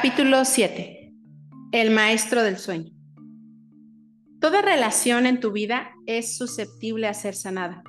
Capítulo 0.00 0.44
7. 0.44 1.12
El 1.72 1.90
maestro 1.90 2.44
del 2.44 2.58
sueño. 2.58 2.92
Toda 4.40 4.62
relación 4.62 5.26
en 5.26 5.40
tu 5.40 5.50
vida 5.50 5.90
es 6.06 6.38
susceptible 6.38 7.08
a 7.08 7.14
ser 7.14 7.34
sanada. 7.34 7.82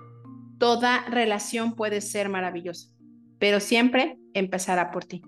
Toda 0.57 1.05
relación 1.05 1.75
puede 1.75 2.01
ser 2.01 2.27
maravillosa, 2.27 2.89
pero 3.37 3.59
siempre 3.59 4.17
empezará 4.33 4.89
por 4.89 5.05
ti. 5.05 5.21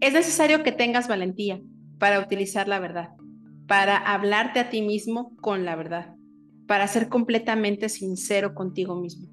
Es 0.00 0.14
necesario 0.14 0.62
que 0.62 0.72
tengas 0.72 1.06
valentía 1.06 1.60
para 1.98 2.20
utilizar 2.20 2.66
la 2.66 2.78
verdad, 2.78 3.10
para 3.66 3.98
hablarte 3.98 4.60
a 4.60 4.70
ti 4.70 4.80
mismo 4.80 5.36
con 5.36 5.66
la 5.66 5.76
verdad, 5.76 6.14
para 6.66 6.88
ser 6.88 7.10
completamente 7.10 7.90
sincero 7.90 8.54
contigo 8.54 8.96
mismo. 8.96 9.28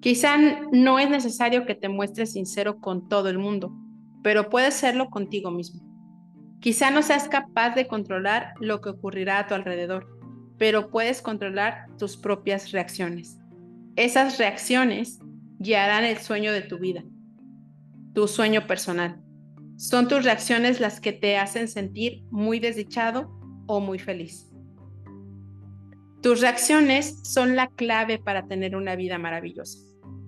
Quizá 0.00 0.36
no 0.72 0.98
es 0.98 1.08
necesario 1.08 1.64
que 1.64 1.74
te 1.74 1.88
muestres 1.88 2.32
sincero 2.32 2.80
con 2.80 3.08
todo 3.08 3.30
el 3.30 3.38
mundo, 3.38 3.74
pero 4.24 4.48
puedes 4.48 4.72
serlo 4.72 5.10
contigo 5.10 5.50
mismo. 5.50 5.82
Quizá 6.58 6.90
no 6.90 7.02
seas 7.02 7.28
capaz 7.28 7.74
de 7.74 7.86
controlar 7.86 8.54
lo 8.58 8.80
que 8.80 8.88
ocurrirá 8.88 9.38
a 9.38 9.46
tu 9.46 9.54
alrededor, 9.54 10.08
pero 10.56 10.90
puedes 10.90 11.20
controlar 11.20 11.88
tus 11.98 12.16
propias 12.16 12.72
reacciones. 12.72 13.38
Esas 13.96 14.38
reacciones 14.38 15.18
guiarán 15.58 16.04
el 16.04 16.16
sueño 16.16 16.52
de 16.52 16.62
tu 16.62 16.78
vida, 16.78 17.04
tu 18.14 18.26
sueño 18.26 18.66
personal. 18.66 19.20
Son 19.76 20.08
tus 20.08 20.24
reacciones 20.24 20.80
las 20.80 21.00
que 21.02 21.12
te 21.12 21.36
hacen 21.36 21.68
sentir 21.68 22.24
muy 22.30 22.60
desdichado 22.60 23.30
o 23.66 23.78
muy 23.80 23.98
feliz. 23.98 24.50
Tus 26.22 26.40
reacciones 26.40 27.20
son 27.24 27.56
la 27.56 27.68
clave 27.68 28.18
para 28.18 28.46
tener 28.46 28.74
una 28.74 28.96
vida 28.96 29.18
maravillosa. 29.18 29.78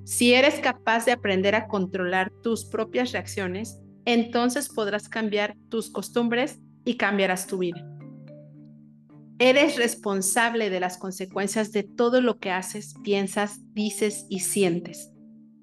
Si 0.04 0.34
eres 0.34 0.60
capaz 0.60 1.06
de 1.06 1.12
aprender 1.12 1.54
a 1.54 1.66
controlar 1.66 2.30
tus 2.42 2.66
propias 2.66 3.12
reacciones, 3.12 3.80
entonces 4.06 4.70
podrás 4.70 5.10
cambiar 5.10 5.56
tus 5.68 5.90
costumbres 5.90 6.60
y 6.84 6.96
cambiarás 6.96 7.46
tu 7.46 7.58
vida. 7.58 7.84
Eres 9.38 9.76
responsable 9.76 10.70
de 10.70 10.80
las 10.80 10.96
consecuencias 10.96 11.72
de 11.72 11.82
todo 11.82 12.22
lo 12.22 12.38
que 12.38 12.50
haces, 12.50 12.94
piensas, 13.04 13.60
dices 13.74 14.24
y 14.30 14.40
sientes. 14.40 15.12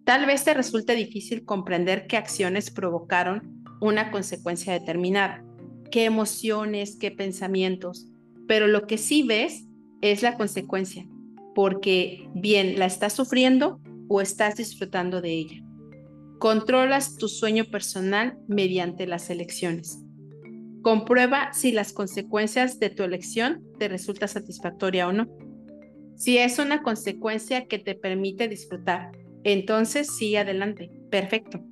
Tal 0.05 0.27
vez 0.27 0.43
te 0.43 0.53
resulte 0.53 0.93
difícil 0.93 1.43
comprender 1.45 2.05
qué 2.05 2.17
acciones 2.17 2.69
provocaron 2.69 3.63
una 3.81 4.11
consecuencia 4.11 4.73
determinada, 4.73 5.43
qué 5.89 6.05
emociones, 6.05 6.97
qué 6.97 7.09
pensamientos, 7.09 8.07
pero 8.47 8.67
lo 8.67 8.85
que 8.85 8.97
sí 8.97 9.23
ves 9.23 9.65
es 10.01 10.21
la 10.21 10.37
consecuencia, 10.37 11.07
porque 11.55 12.29
bien 12.35 12.77
la 12.77 12.85
estás 12.85 13.13
sufriendo 13.13 13.79
o 14.09 14.21
estás 14.21 14.55
disfrutando 14.57 15.21
de 15.21 15.31
ella. 15.31 15.63
Controlas 16.39 17.17
tu 17.17 17.27
sueño 17.27 17.65
personal 17.65 18.37
mediante 18.47 19.07
las 19.07 19.29
elecciones. 19.29 19.99
Comprueba 20.81 21.53
si 21.53 21.71
las 21.71 21.93
consecuencias 21.93 22.79
de 22.79 22.89
tu 22.89 23.03
elección 23.03 23.63
te 23.79 23.87
resulta 23.87 24.27
satisfactoria 24.27 25.07
o 25.07 25.13
no. 25.13 25.27
Si 26.15 26.37
es 26.37 26.59
una 26.59 26.83
consecuencia 26.83 27.67
que 27.67 27.79
te 27.79 27.95
permite 27.95 28.47
disfrutar, 28.47 29.11
entonces 29.43 30.15
sigue 30.15 30.39
adelante, 30.39 30.91
perfecto. 31.09 31.63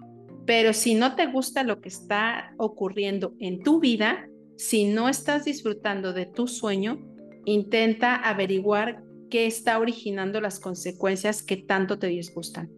Pero 0.45 0.73
si 0.73 0.95
no 0.95 1.15
te 1.15 1.27
gusta 1.27 1.63
lo 1.63 1.81
que 1.81 1.89
está 1.89 2.53
ocurriendo 2.57 3.33
en 3.39 3.61
tu 3.61 3.79
vida, 3.79 4.27
si 4.57 4.85
no 4.85 5.09
estás 5.09 5.45
disfrutando 5.45 6.13
de 6.13 6.25
tu 6.25 6.47
sueño, 6.47 6.99
intenta 7.45 8.15
averiguar 8.15 9.03
qué 9.29 9.45
está 9.45 9.79
originando 9.79 10.41
las 10.41 10.59
consecuencias 10.59 11.43
que 11.43 11.57
tanto 11.57 11.99
te 11.99 12.07
disgustan. 12.07 12.69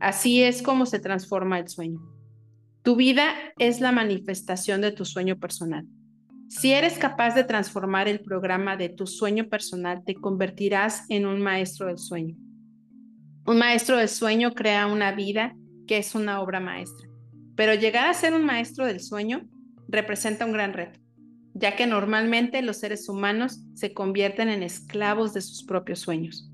Así 0.00 0.42
es 0.42 0.62
como 0.62 0.86
se 0.86 0.98
transforma 0.98 1.58
el 1.58 1.68
sueño. 1.68 2.00
Tu 2.82 2.96
vida 2.96 3.34
es 3.58 3.80
la 3.80 3.92
manifestación 3.92 4.80
de 4.80 4.92
tu 4.92 5.04
sueño 5.04 5.38
personal. 5.38 5.86
Si 6.48 6.72
eres 6.72 6.98
capaz 6.98 7.34
de 7.34 7.42
transformar 7.42 8.06
el 8.06 8.20
programa 8.20 8.76
de 8.76 8.88
tu 8.88 9.06
sueño 9.06 9.48
personal, 9.48 10.04
te 10.04 10.14
convertirás 10.14 11.04
en 11.08 11.26
un 11.26 11.40
maestro 11.40 11.88
del 11.88 11.98
sueño. 11.98 12.36
Un 13.46 13.58
maestro 13.58 13.96
del 13.96 14.08
sueño 14.08 14.52
crea 14.52 14.86
una 14.86 15.12
vida 15.12 15.56
que 15.88 15.98
es 15.98 16.14
una 16.14 16.40
obra 16.40 16.60
maestra. 16.60 17.08
Pero 17.56 17.74
llegar 17.74 18.06
a 18.06 18.14
ser 18.14 18.34
un 18.34 18.44
maestro 18.44 18.86
del 18.86 19.00
sueño 19.00 19.48
representa 19.88 20.44
un 20.44 20.52
gran 20.52 20.72
reto, 20.72 21.00
ya 21.54 21.74
que 21.74 21.86
normalmente 21.86 22.62
los 22.62 22.76
seres 22.76 23.08
humanos 23.08 23.60
se 23.74 23.92
convierten 23.92 24.48
en 24.48 24.62
esclavos 24.62 25.32
de 25.32 25.40
sus 25.40 25.64
propios 25.64 26.00
sueños. 26.00 26.50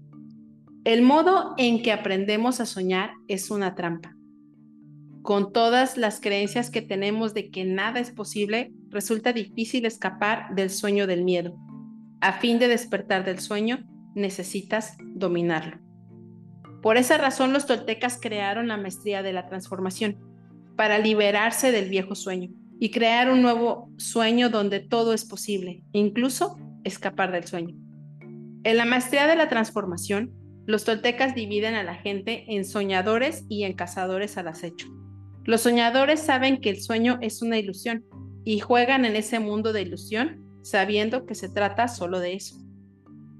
El 0.85 1.03
modo 1.03 1.55
en 1.59 1.81
que 1.81 1.93
aprendemos 1.93 2.59
a 2.59 2.67
soñar 2.67 3.13
es 3.29 3.53
una 3.53 3.77
trampa. 3.77 4.17
Con 5.23 5.53
todas 5.53 5.97
las 5.97 6.21
creencias 6.21 6.71
que 6.71 6.83
tenemos 6.83 7.35
de 7.35 7.51
que 7.51 7.65
nada 7.65 8.01
es 8.01 8.11
posible, 8.11 8.73
resulta 8.89 9.33
difícil 9.33 9.87
escapar 9.87 10.57
del 10.57 10.71
sueño 10.71 11.07
del 11.07 11.23
miedo. 11.23 11.57
A 12.21 12.33
fin 12.33 12.59
de 12.59 12.67
despertar 12.67 13.25
del 13.25 13.39
sueño, 13.39 13.85
necesitas 14.17 14.97
dominarlo. 15.01 15.79
Por 16.83 16.97
esa 16.97 17.17
razón 17.17 17.53
los 17.53 17.67
toltecas 17.67 18.19
crearon 18.21 18.67
la 18.67 18.77
maestría 18.77 19.23
de 19.23 19.33
la 19.33 19.47
transformación, 19.47 20.19
para 20.77 20.99
liberarse 20.99 21.71
del 21.71 21.89
viejo 21.89 22.17
sueño 22.17 22.51
y 22.81 22.91
crear 22.91 23.31
un 23.31 23.41
nuevo 23.41 23.89
sueño 23.99 24.49
donde 24.49 24.81
todo 24.81 25.13
es 25.13 25.25
posible, 25.25 25.85
incluso 25.93 26.57
escapar 26.83 27.31
del 27.31 27.45
sueño. 27.45 27.77
En 28.65 28.77
la 28.77 28.85
maestría 28.85 29.29
de 29.29 29.37
la 29.37 29.49
transformación, 29.49 30.42
los 30.67 30.85
toltecas 30.85 31.35
dividen 31.35 31.75
a 31.75 31.83
la 31.83 31.95
gente 31.95 32.45
en 32.49 32.65
soñadores 32.65 33.45
y 33.49 33.65
en 33.65 33.75
cazadores 33.75 34.39
al 34.39 34.49
acecho. 34.49 34.89
Los 35.45 35.63
soñadores 35.63 36.21
saben 36.21 36.61
que 36.61 36.71
el 36.71 36.81
sueño 36.81 37.19
es 37.21 37.43
una 37.43 37.59
ilusión 37.59 38.05
y 38.45 38.61
juegan 38.61 39.05
en 39.05 39.17
ese 39.17 39.41
mundo 39.41 39.73
de 39.73 39.83
ilusión 39.83 40.43
sabiendo 40.63 41.27
que 41.27 41.35
se 41.35 41.49
trata 41.49 41.89
solo 41.89 42.21
de 42.21 42.35
eso. 42.35 42.57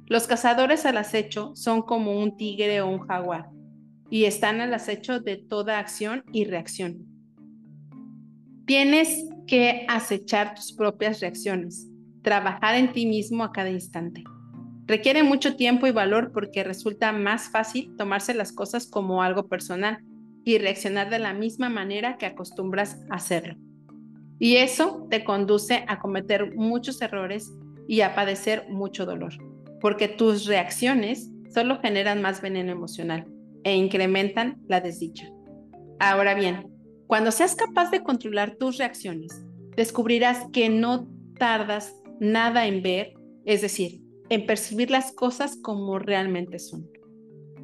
Los 0.07 0.27
cazadores 0.27 0.85
al 0.85 0.97
acecho 0.97 1.53
son 1.55 1.83
como 1.83 2.21
un 2.21 2.37
tigre 2.37 2.81
o 2.81 2.89
un 2.89 2.99
jaguar 3.07 3.49
y 4.11 4.25
están 4.25 4.61
al 4.61 4.75
acecho 4.75 5.21
de 5.21 5.37
toda 5.37 5.79
acción 5.79 6.25
y 6.33 6.45
reacción. 6.45 7.07
Tienes 8.67 9.25
que 9.47 9.87
acechar 9.89 10.55
tus 10.55 10.73
propias 10.73 11.21
reacciones, 11.21 11.89
trabajar 12.23 12.75
en 12.75 12.93
ti 12.93 13.07
mismo 13.07 13.45
a 13.45 13.53
cada 13.53 13.71
instante. 13.71 14.25
Requiere 14.93 15.23
mucho 15.23 15.57
tiempo 15.57 15.87
y 15.87 15.91
valor 15.91 16.33
porque 16.35 16.65
resulta 16.65 17.13
más 17.13 17.49
fácil 17.49 17.97
tomarse 17.97 18.35
las 18.35 18.53
cosas 18.53 18.87
como 18.87 19.23
algo 19.23 19.49
personal 19.49 20.05
y 20.45 20.59
reaccionar 20.59 21.09
de 21.09 21.19
la 21.19 21.33
misma 21.33 21.71
manera 21.71 22.19
que 22.19 22.27
acostumbras 22.27 23.01
a 23.09 23.15
hacerlo. 23.15 23.55
Y 24.39 24.57
eso 24.57 25.07
te 25.09 25.25
conduce 25.25 25.87
a 25.89 25.99
cometer 25.99 26.55
muchos 26.57 27.01
errores 27.01 27.51
y 27.89 28.03
a 28.03 28.15
padecer 28.15 28.67
mucho 28.69 29.07
dolor, 29.07 29.33
porque 29.81 30.09
tus 30.09 30.45
reacciones 30.45 31.31
solo 31.49 31.81
generan 31.81 32.21
más 32.21 32.43
veneno 32.43 32.71
emocional 32.71 33.25
e 33.65 33.75
incrementan 33.75 34.61
la 34.69 34.83
desdicha. 34.83 35.27
Ahora 36.01 36.35
bien, 36.35 36.71
cuando 37.07 37.31
seas 37.31 37.55
capaz 37.55 37.91
de 37.91 38.03
controlar 38.03 38.57
tus 38.57 38.77
reacciones, 38.77 39.43
descubrirás 39.75 40.45
que 40.53 40.69
no 40.69 41.09
tardas 41.39 41.95
nada 42.21 42.67
en 42.67 42.83
ver, 42.83 43.15
es 43.47 43.63
decir, 43.63 44.02
en 44.33 44.47
percibir 44.47 44.91
las 44.91 45.13
cosas 45.13 45.59
como 45.61 45.99
realmente 45.99 46.59
son. 46.59 46.89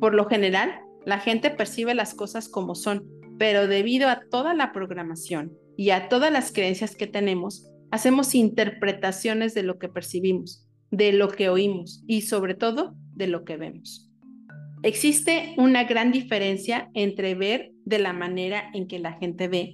Por 0.01 0.13
lo 0.13 0.27
general, 0.27 0.71
la 1.07 1.19
gente 1.19 1.49
percibe 1.49 1.95
las 1.95 2.13
cosas 2.13 2.47
como 2.51 2.75
son, 2.75 3.09
pero 3.39 3.67
debido 3.67 4.11
a 4.11 4.21
toda 4.31 4.53
la 4.53 4.71
programación 4.73 5.57
y 5.79 5.91
a 5.91 6.11
todas 6.11 6.31
las 6.31 6.53
creencias 6.53 6.95
que 6.95 7.07
tenemos, 7.07 7.67
hacemos 7.91 8.35
interpretaciones 8.35 9.55
de 9.55 9.63
lo 9.63 9.79
que 9.79 9.89
percibimos, 9.89 10.69
de 10.91 11.15
lo 11.15 11.29
que 11.31 11.49
oímos 11.49 12.05
y 12.07 12.21
sobre 12.21 12.55
todo 12.55 12.95
de 13.15 13.29
lo 13.29 13.47
que 13.47 13.57
vemos. 13.57 14.11
Existe 14.83 15.55
una 15.57 15.85
gran 15.85 16.13
diferencia 16.13 16.91
entre 16.93 17.35
ver 17.35 17.73
de 17.87 17.99
la 17.99 18.13
manera 18.13 18.71
en 18.75 18.89
que 18.89 18.99
la 18.99 19.15
gente 19.15 19.49
ve 19.49 19.73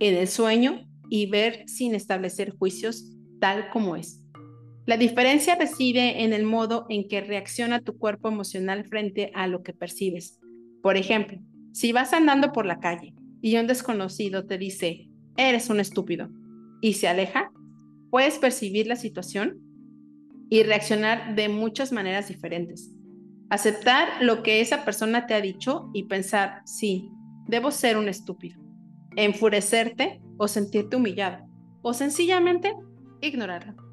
en 0.00 0.16
el 0.16 0.26
sueño 0.26 0.84
y 1.08 1.26
ver 1.26 1.62
sin 1.68 1.94
establecer 1.94 2.50
juicios 2.58 3.04
tal 3.38 3.70
como 3.70 3.94
es. 3.94 4.23
La 4.86 4.98
diferencia 4.98 5.54
reside 5.54 6.24
en 6.24 6.34
el 6.34 6.44
modo 6.44 6.84
en 6.90 7.08
que 7.08 7.22
reacciona 7.22 7.80
tu 7.80 7.96
cuerpo 7.96 8.28
emocional 8.28 8.84
frente 8.84 9.30
a 9.34 9.46
lo 9.46 9.62
que 9.62 9.72
percibes. 9.72 10.40
Por 10.82 10.98
ejemplo, 10.98 11.38
si 11.72 11.92
vas 11.92 12.12
andando 12.12 12.52
por 12.52 12.66
la 12.66 12.80
calle 12.80 13.14
y 13.40 13.56
un 13.56 13.66
desconocido 13.66 14.46
te 14.46 14.58
dice, 14.58 15.08
eres 15.36 15.70
un 15.70 15.80
estúpido, 15.80 16.28
y 16.82 16.94
se 16.94 17.08
aleja, 17.08 17.50
puedes 18.10 18.38
percibir 18.38 18.86
la 18.86 18.96
situación 18.96 19.58
y 20.50 20.62
reaccionar 20.62 21.34
de 21.34 21.48
muchas 21.48 21.90
maneras 21.90 22.28
diferentes. 22.28 22.94
Aceptar 23.48 24.08
lo 24.20 24.42
que 24.42 24.60
esa 24.60 24.84
persona 24.84 25.26
te 25.26 25.32
ha 25.32 25.40
dicho 25.40 25.90
y 25.94 26.04
pensar, 26.04 26.60
sí, 26.66 27.08
debo 27.46 27.70
ser 27.70 27.96
un 27.96 28.08
estúpido. 28.08 28.60
Enfurecerte 29.16 30.20
o 30.36 30.46
sentirte 30.46 30.96
humillado. 30.96 31.46
O 31.82 31.94
sencillamente 31.94 32.74
ignorarlo. 33.20 33.83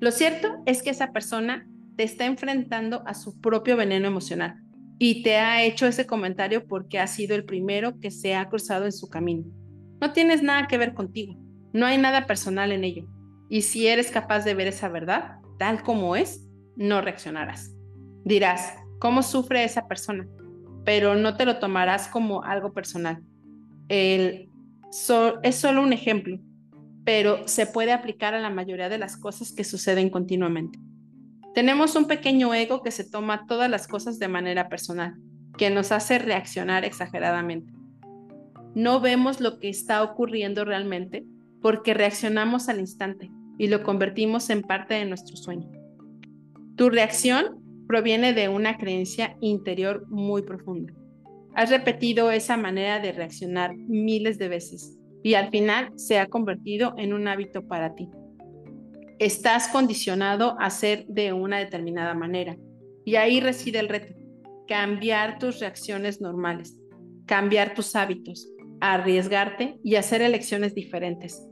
Lo 0.00 0.10
cierto 0.12 0.62
es 0.66 0.82
que 0.82 0.90
esa 0.90 1.12
persona 1.12 1.66
te 1.96 2.04
está 2.04 2.26
enfrentando 2.26 3.02
a 3.06 3.14
su 3.14 3.40
propio 3.40 3.76
veneno 3.76 4.06
emocional 4.06 4.62
y 4.98 5.22
te 5.22 5.36
ha 5.36 5.62
hecho 5.64 5.86
ese 5.86 6.06
comentario 6.06 6.66
porque 6.66 6.98
ha 6.98 7.06
sido 7.06 7.34
el 7.34 7.44
primero 7.44 7.98
que 7.98 8.10
se 8.10 8.34
ha 8.34 8.48
cruzado 8.48 8.84
en 8.84 8.92
su 8.92 9.08
camino. 9.08 9.44
No 10.00 10.12
tienes 10.12 10.42
nada 10.42 10.68
que 10.68 10.78
ver 10.78 10.94
contigo. 10.94 11.34
No 11.72 11.86
hay 11.86 11.98
nada 11.98 12.26
personal 12.26 12.72
en 12.72 12.84
ello. 12.84 13.08
Y 13.50 13.62
si 13.62 13.88
eres 13.88 14.10
capaz 14.10 14.44
de 14.44 14.54
ver 14.54 14.68
esa 14.68 14.88
verdad, 14.88 15.38
tal 15.58 15.82
como 15.82 16.14
es, 16.14 16.46
no 16.76 17.00
reaccionarás. 17.00 17.74
Dirás, 18.24 18.74
¿cómo 19.00 19.22
sufre 19.22 19.64
esa 19.64 19.88
persona? 19.88 20.28
Pero 20.84 21.16
no 21.16 21.36
te 21.36 21.44
lo 21.44 21.58
tomarás 21.58 22.08
como 22.08 22.44
algo 22.44 22.72
personal. 22.72 23.22
El, 23.88 24.50
es 25.42 25.56
solo 25.56 25.82
un 25.82 25.92
ejemplo, 25.92 26.38
pero 27.08 27.48
se 27.48 27.64
puede 27.64 27.92
aplicar 27.92 28.34
a 28.34 28.38
la 28.38 28.50
mayoría 28.50 28.90
de 28.90 28.98
las 28.98 29.16
cosas 29.16 29.52
que 29.52 29.64
suceden 29.64 30.10
continuamente. 30.10 30.78
Tenemos 31.54 31.96
un 31.96 32.04
pequeño 32.04 32.52
ego 32.52 32.82
que 32.82 32.90
se 32.90 33.02
toma 33.02 33.46
todas 33.46 33.70
las 33.70 33.88
cosas 33.88 34.18
de 34.18 34.28
manera 34.28 34.68
personal, 34.68 35.14
que 35.56 35.70
nos 35.70 35.90
hace 35.90 36.18
reaccionar 36.18 36.84
exageradamente. 36.84 37.72
No 38.74 39.00
vemos 39.00 39.40
lo 39.40 39.58
que 39.58 39.70
está 39.70 40.02
ocurriendo 40.02 40.66
realmente 40.66 41.24
porque 41.62 41.94
reaccionamos 41.94 42.68
al 42.68 42.78
instante 42.78 43.30
y 43.56 43.68
lo 43.68 43.82
convertimos 43.82 44.50
en 44.50 44.60
parte 44.60 44.92
de 44.92 45.06
nuestro 45.06 45.34
sueño. 45.34 45.70
Tu 46.76 46.90
reacción 46.90 47.86
proviene 47.86 48.34
de 48.34 48.50
una 48.50 48.76
creencia 48.76 49.34
interior 49.40 50.06
muy 50.08 50.42
profunda. 50.42 50.92
Has 51.54 51.70
repetido 51.70 52.30
esa 52.30 52.58
manera 52.58 53.00
de 53.00 53.12
reaccionar 53.12 53.74
miles 53.74 54.36
de 54.38 54.48
veces 54.48 54.97
y 55.28 55.34
al 55.34 55.50
final 55.50 55.92
se 55.96 56.18
ha 56.18 56.26
convertido 56.28 56.94
en 56.96 57.12
un 57.12 57.28
hábito 57.28 57.68
para 57.68 57.94
ti. 57.94 58.08
Estás 59.18 59.68
condicionado 59.68 60.56
a 60.58 60.70
ser 60.70 61.04
de 61.06 61.34
una 61.34 61.58
determinada 61.58 62.14
manera 62.14 62.56
y 63.04 63.16
ahí 63.16 63.38
reside 63.38 63.78
el 63.78 63.90
reto, 63.90 64.14
cambiar 64.66 65.38
tus 65.38 65.60
reacciones 65.60 66.22
normales, 66.22 66.80
cambiar 67.26 67.74
tus 67.74 67.94
hábitos, 67.94 68.48
arriesgarte 68.80 69.78
y 69.84 69.96
hacer 69.96 70.22
elecciones 70.22 70.74
diferentes. 70.74 71.46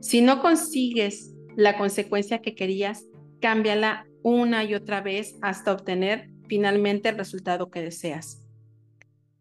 Si 0.00 0.20
no 0.20 0.42
consigues 0.42 1.34
la 1.56 1.78
consecuencia 1.78 2.42
que 2.42 2.54
querías, 2.54 3.06
cámbiala 3.40 4.06
una 4.22 4.64
y 4.64 4.74
otra 4.74 5.00
vez 5.00 5.38
hasta 5.40 5.72
obtener 5.72 6.28
finalmente 6.46 7.08
el 7.08 7.16
resultado 7.16 7.70
que 7.70 7.80
deseas. 7.80 8.43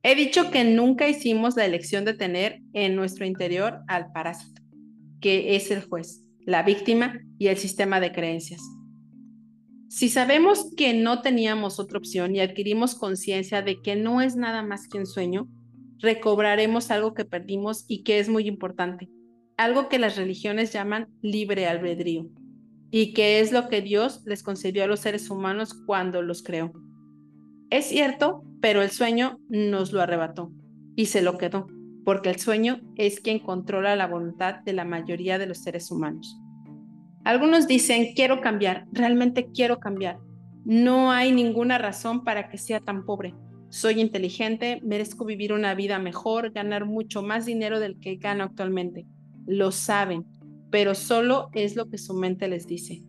He 0.05 0.15
dicho 0.15 0.51
que 0.51 0.65
nunca 0.65 1.07
hicimos 1.07 1.55
la 1.55 1.63
elección 1.63 2.03
de 2.03 2.13
tener 2.13 2.59
en 2.73 2.97
nuestro 2.97 3.25
interior 3.25 3.79
al 3.87 4.11
parásito, 4.11 4.61
que 5.21 5.55
es 5.55 5.71
el 5.71 5.81
juez, 5.81 6.25
la 6.45 6.61
víctima 6.61 7.21
y 7.39 7.47
el 7.47 7.55
sistema 7.55 8.01
de 8.01 8.11
creencias. 8.11 8.61
Si 9.87 10.09
sabemos 10.09 10.73
que 10.75 10.93
no 10.93 11.21
teníamos 11.21 11.79
otra 11.79 11.99
opción 11.99 12.35
y 12.35 12.41
adquirimos 12.41 12.95
conciencia 12.95 13.61
de 13.61 13.81
que 13.81 13.95
no 13.95 14.21
es 14.21 14.35
nada 14.35 14.61
más 14.61 14.89
que 14.89 14.97
un 14.97 15.05
sueño, 15.05 15.47
recobraremos 15.99 16.91
algo 16.91 17.13
que 17.13 17.23
perdimos 17.23 17.85
y 17.87 18.03
que 18.03 18.19
es 18.19 18.27
muy 18.27 18.45
importante, 18.45 19.09
algo 19.55 19.87
que 19.87 19.99
las 19.99 20.17
religiones 20.17 20.73
llaman 20.73 21.07
libre 21.21 21.65
albedrío, 21.65 22.27
y 22.91 23.13
que 23.13 23.39
es 23.39 23.53
lo 23.53 23.69
que 23.69 23.81
Dios 23.81 24.21
les 24.25 24.43
concedió 24.43 24.83
a 24.83 24.87
los 24.87 24.99
seres 24.99 25.29
humanos 25.29 25.73
cuando 25.85 26.21
los 26.21 26.43
creó. 26.43 26.73
Es 27.69 27.85
cierto, 27.85 28.43
pero 28.63 28.81
el 28.81 28.91
sueño 28.91 29.41
nos 29.49 29.91
lo 29.91 30.01
arrebató 30.01 30.49
y 30.95 31.07
se 31.07 31.21
lo 31.21 31.37
quedó, 31.37 31.67
porque 32.05 32.29
el 32.29 32.39
sueño 32.39 32.79
es 32.95 33.19
quien 33.19 33.39
controla 33.39 33.97
la 33.97 34.07
voluntad 34.07 34.61
de 34.61 34.71
la 34.71 34.85
mayoría 34.85 35.37
de 35.37 35.47
los 35.47 35.57
seres 35.57 35.91
humanos. 35.91 36.39
Algunos 37.25 37.67
dicen, 37.67 38.13
quiero 38.15 38.39
cambiar, 38.39 38.85
realmente 38.93 39.49
quiero 39.53 39.81
cambiar. 39.81 40.17
No 40.63 41.11
hay 41.11 41.33
ninguna 41.33 41.77
razón 41.77 42.23
para 42.23 42.47
que 42.47 42.57
sea 42.57 42.79
tan 42.79 43.05
pobre. 43.05 43.35
Soy 43.67 43.99
inteligente, 43.99 44.79
merezco 44.81 45.25
vivir 45.25 45.51
una 45.51 45.75
vida 45.75 45.99
mejor, 45.99 46.51
ganar 46.51 46.85
mucho 46.85 47.21
más 47.21 47.45
dinero 47.45 47.81
del 47.81 47.99
que 47.99 48.15
gano 48.15 48.45
actualmente 48.45 49.05
lo 49.45 49.73
saben, 49.73 50.25
pero 50.71 50.95
solo 50.95 51.49
es 51.51 51.75
lo 51.75 51.89
que 51.89 51.97
su 51.97 52.13
mente 52.13 52.47
les 52.47 52.65
dice. 52.65 53.03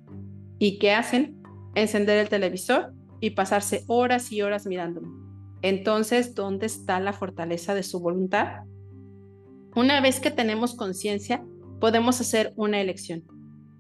¿Y 0.59 0.81
qué 0.81 0.91
hacen? 0.91 1.41
Encender 1.77 2.19
el 2.19 2.29
televisor 2.29 2.93
y 3.21 3.31
pasarse 3.31 3.85
horas 3.87 4.33
y 4.33 4.43
horas 4.43 4.67
mirándolo. 4.67 5.24
Entonces, 5.65 6.35
¿dónde 6.35 6.67
está 6.67 7.01
la 7.01 7.15
fortaleza 7.15 7.75
de 7.75 7.83
su 7.83 7.99
voluntad? 7.99 8.65
Una 9.75 10.03
vez 10.03 10.21
que 10.21 10.31
tenemos 10.31 10.77
conciencia, 10.77 11.43
podemos 11.81 12.21
hacer 12.21 12.53
una 12.57 12.83
elección. 12.83 13.25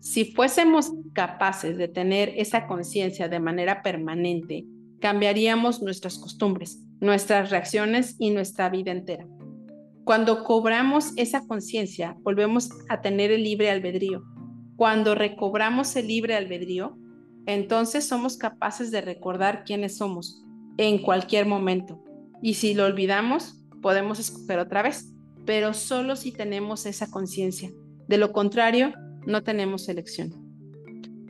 Si 0.00 0.32
fuésemos 0.32 0.94
capaces 1.12 1.76
de 1.76 1.88
tener 1.88 2.32
esa 2.36 2.66
conciencia 2.66 3.28
de 3.28 3.38
manera 3.38 3.82
permanente, 3.82 4.64
cambiaríamos 4.98 5.82
nuestras 5.82 6.18
costumbres, 6.18 6.82
nuestras 7.00 7.50
reacciones 7.50 8.16
y 8.18 8.30
nuestra 8.30 8.70
vida 8.70 8.90
entera. 8.90 9.26
Cuando 10.04 10.42
cobramos 10.42 11.12
esa 11.16 11.46
conciencia, 11.46 12.16
volvemos 12.22 12.70
a 12.88 13.02
tener 13.02 13.30
el 13.30 13.44
libre 13.44 13.70
albedrío. 13.70 14.24
Cuando 14.76 15.14
recobramos 15.14 15.94
el 15.96 16.06
libre 16.06 16.34
albedrío, 16.34 16.96
entonces 17.44 18.08
somos 18.08 18.38
capaces 18.38 18.90
de 18.90 19.02
recordar 19.02 19.64
quiénes 19.64 19.98
somos 19.98 20.44
en 20.76 20.98
cualquier 21.02 21.46
momento. 21.46 22.02
Y 22.42 22.54
si 22.54 22.74
lo 22.74 22.84
olvidamos, 22.84 23.60
podemos 23.82 24.18
escoger 24.18 24.58
otra 24.58 24.82
vez, 24.82 25.12
pero 25.44 25.74
solo 25.74 26.16
si 26.16 26.32
tenemos 26.32 26.86
esa 26.86 27.10
conciencia. 27.10 27.70
De 28.08 28.18
lo 28.18 28.32
contrario, 28.32 28.92
no 29.26 29.42
tenemos 29.42 29.88
elección. 29.88 30.32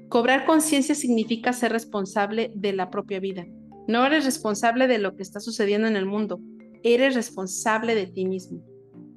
Cobrar 0.08 0.46
conciencia 0.46 0.94
significa 0.94 1.52
ser 1.52 1.73
responsable 1.73 2.52
de 2.55 2.73
la 2.73 2.91
propia 2.91 3.20
vida. 3.20 3.46
No 3.87 4.06
eres 4.06 4.25
responsable 4.25 4.87
de 4.87 4.99
lo 4.99 5.17
que 5.17 5.23
está 5.23 5.41
sucediendo 5.41 5.88
en 5.88 5.97
el 5.97 6.06
mundo, 6.06 6.40
eres 6.82 7.14
responsable 7.14 7.94
de 7.94 8.06
ti 8.06 8.25
mismo. 8.25 8.62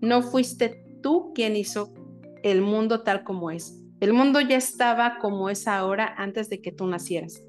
No 0.02 0.22
fuiste 0.24 0.84
tú 1.02 1.32
quien 1.34 1.56
hizo 1.56 1.94
el 2.44 2.62
mundo 2.62 3.04
tal 3.04 3.24
como 3.24 3.52
es. 3.52 3.84
El 4.00 4.14
mundo 4.14 4.42
ya 4.42 4.58
estaba 4.58 5.18
como 5.20 5.50
es 5.50 5.68
ahora 5.68 6.14
antes 6.18 6.50
de 6.50 6.62
que 6.62 6.72
tú 6.72 6.86
nacieras. 6.88 7.44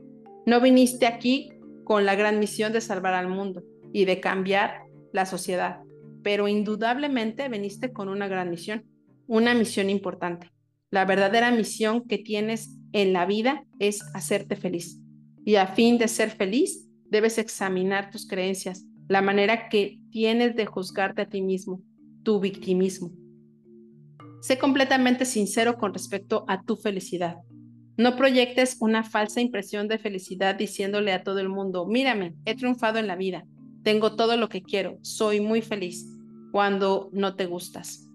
No 0.46 0.60
viniste 0.60 1.06
aquí 1.06 1.50
con 1.88 2.04
la 2.04 2.16
gran 2.16 2.38
misión 2.38 2.74
de 2.74 2.82
salvar 2.82 3.14
al 3.14 3.28
mundo 3.28 3.62
y 3.94 4.04
de 4.04 4.20
cambiar 4.20 4.82
la 5.14 5.24
sociedad, 5.24 5.80
pero 6.22 6.46
indudablemente 6.46 7.48
viniste 7.48 7.94
con 7.94 8.10
una 8.10 8.28
gran 8.28 8.50
misión, 8.50 8.84
una 9.26 9.54
misión 9.54 9.88
importante. 9.88 10.50
La 10.90 11.06
verdadera 11.06 11.50
misión 11.50 12.06
que 12.06 12.18
tienes 12.18 12.76
en 12.92 13.14
la 13.14 13.24
vida 13.24 13.64
es 13.78 14.02
hacerte 14.12 14.54
feliz. 14.54 15.00
Y 15.46 15.54
a 15.54 15.68
fin 15.68 15.96
de 15.96 16.08
ser 16.08 16.28
feliz, 16.28 16.86
debes 17.06 17.38
examinar 17.38 18.10
tus 18.10 18.28
creencias, 18.28 18.84
la 19.08 19.22
manera 19.22 19.70
que 19.70 19.98
tienes 20.10 20.56
de 20.56 20.66
juzgarte 20.66 21.22
a 21.22 21.28
ti 21.30 21.40
mismo, 21.40 21.80
tu 22.22 22.38
victimismo. 22.38 23.12
Sé 24.42 24.58
completamente 24.58 25.24
sincero 25.24 25.78
con 25.78 25.94
respecto 25.94 26.44
a 26.48 26.62
tu 26.62 26.76
felicidad. 26.76 27.38
No 27.98 28.14
proyectes 28.14 28.76
una 28.78 29.02
falsa 29.02 29.40
impresión 29.40 29.88
de 29.88 29.98
felicidad 29.98 30.54
diciéndole 30.54 31.12
a 31.12 31.24
todo 31.24 31.40
el 31.40 31.48
mundo, 31.48 31.84
mírame, 31.84 32.36
he 32.44 32.54
triunfado 32.54 33.00
en 33.00 33.08
la 33.08 33.16
vida, 33.16 33.44
tengo 33.82 34.14
todo 34.14 34.36
lo 34.36 34.48
que 34.48 34.62
quiero, 34.62 34.98
soy 35.02 35.40
muy 35.40 35.62
feliz, 35.62 36.06
cuando 36.52 37.10
no 37.12 37.34
te 37.34 37.46
gustas. 37.46 38.08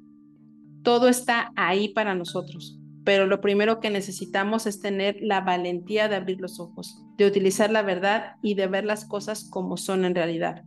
Todo 0.83 1.09
está 1.09 1.51
ahí 1.57 1.89
para 1.89 2.15
nosotros, 2.15 2.79
pero 3.03 3.27
lo 3.27 3.41
primero 3.41 3.81
que 3.81 3.89
necesitamos 3.89 4.67
es 4.67 4.79
tener 4.79 5.17
la 5.19 5.41
valentía 5.41 6.07
de 6.07 6.15
abrir 6.15 6.39
los 6.39 6.61
ojos, 6.61 7.03
de 7.17 7.27
utilizar 7.27 7.69
la 7.69 7.81
verdad 7.81 8.35
y 8.41 8.53
de 8.53 8.67
ver 8.67 8.85
las 8.85 9.03
cosas 9.03 9.49
como 9.49 9.75
son 9.75 10.05
en 10.05 10.15
realidad. 10.15 10.63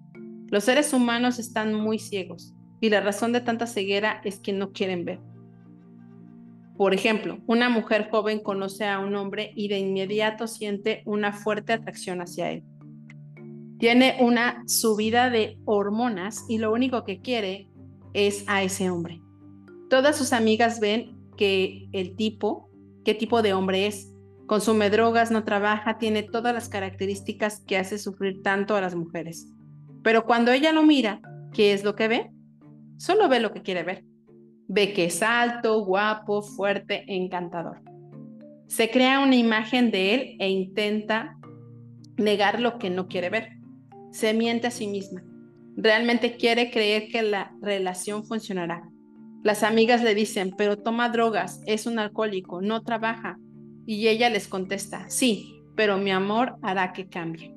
Los 0.50 0.64
seres 0.64 0.92
humanos 0.92 1.38
están 1.38 1.72
muy 1.72 1.98
ciegos 1.98 2.52
y 2.82 2.90
la 2.90 3.00
razón 3.00 3.32
de 3.32 3.40
tanta 3.40 3.66
ceguera 3.66 4.20
es 4.24 4.40
que 4.40 4.52
no 4.52 4.72
quieren 4.72 5.06
ver. 5.06 5.20
Por 6.76 6.92
ejemplo, 6.92 7.38
una 7.46 7.70
mujer 7.70 8.08
joven 8.10 8.40
conoce 8.40 8.86
a 8.86 8.98
un 8.98 9.14
hombre 9.16 9.52
y 9.54 9.68
de 9.68 9.78
inmediato 9.78 10.46
siente 10.46 11.02
una 11.06 11.32
fuerte 11.32 11.72
atracción 11.72 12.20
hacia 12.20 12.50
él. 12.50 12.64
Tiene 13.78 14.16
una 14.20 14.62
subida 14.66 15.30
de 15.30 15.58
hormonas 15.64 16.44
y 16.48 16.58
lo 16.58 16.72
único 16.72 17.04
que 17.04 17.20
quiere 17.20 17.68
es 18.12 18.44
a 18.46 18.62
ese 18.62 18.90
hombre. 18.90 19.20
Todas 19.88 20.16
sus 20.16 20.32
amigas 20.32 20.80
ven 20.80 21.16
que 21.36 21.88
el 21.92 22.14
tipo, 22.16 22.70
qué 23.04 23.14
tipo 23.14 23.42
de 23.42 23.54
hombre 23.54 23.86
es. 23.86 24.12
Consume 24.46 24.90
drogas, 24.90 25.30
no 25.30 25.44
trabaja, 25.44 25.98
tiene 25.98 26.22
todas 26.22 26.54
las 26.54 26.68
características 26.68 27.60
que 27.66 27.78
hace 27.78 27.98
sufrir 27.98 28.42
tanto 28.42 28.76
a 28.76 28.80
las 28.80 28.94
mujeres. 28.94 29.48
Pero 30.02 30.24
cuando 30.24 30.52
ella 30.52 30.72
lo 30.72 30.82
mira, 30.82 31.20
¿qué 31.52 31.72
es 31.72 31.84
lo 31.84 31.96
que 31.96 32.08
ve? 32.08 32.30
Solo 32.96 33.28
ve 33.28 33.40
lo 33.40 33.52
que 33.52 33.62
quiere 33.62 33.82
ver. 33.82 34.04
Ve 34.68 34.92
que 34.92 35.04
es 35.04 35.22
alto, 35.22 35.84
guapo, 35.84 36.42
fuerte, 36.42 37.04
encantador. 37.08 37.80
Se 38.66 38.90
crea 38.90 39.20
una 39.20 39.36
imagen 39.36 39.90
de 39.90 40.14
él 40.14 40.36
e 40.40 40.48
intenta 40.48 41.38
negar 42.16 42.60
lo 42.60 42.78
que 42.78 42.90
no 42.90 43.06
quiere 43.06 43.30
ver. 43.30 43.50
Se 44.10 44.34
miente 44.34 44.66
a 44.66 44.70
sí 44.70 44.86
misma. 44.86 45.22
Realmente 45.76 46.36
quiere 46.36 46.70
creer 46.70 47.08
que 47.08 47.22
la 47.22 47.52
relación 47.60 48.24
funcionará. 48.24 48.88
Las 49.44 49.62
amigas 49.62 50.02
le 50.02 50.14
dicen, 50.14 50.54
pero 50.56 50.78
toma 50.78 51.10
drogas, 51.10 51.62
es 51.66 51.86
un 51.86 51.98
alcohólico, 51.98 52.60
no 52.60 52.82
trabaja. 52.82 53.38
Y 53.86 54.08
ella 54.08 54.30
les 54.30 54.48
contesta, 54.48 55.08
sí, 55.08 55.62
pero 55.76 55.98
mi 55.98 56.10
amor 56.10 56.56
hará 56.62 56.92
que 56.92 57.08
cambie. 57.08 57.54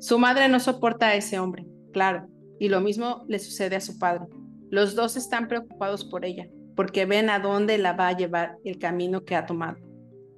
Su 0.00 0.18
madre 0.18 0.48
no 0.48 0.60
soporta 0.60 1.08
a 1.08 1.14
ese 1.16 1.38
hombre, 1.38 1.66
claro, 1.92 2.28
y 2.58 2.68
lo 2.68 2.80
mismo 2.80 3.24
le 3.28 3.38
sucede 3.40 3.76
a 3.76 3.80
su 3.80 3.98
padre. 3.98 4.26
Los 4.70 4.94
dos 4.94 5.16
están 5.16 5.48
preocupados 5.48 6.04
por 6.04 6.24
ella, 6.24 6.48
porque 6.76 7.06
ven 7.06 7.30
a 7.30 7.38
dónde 7.38 7.78
la 7.78 7.92
va 7.94 8.08
a 8.08 8.16
llevar 8.16 8.56
el 8.64 8.78
camino 8.78 9.24
que 9.24 9.34
ha 9.34 9.46
tomado. 9.46 9.78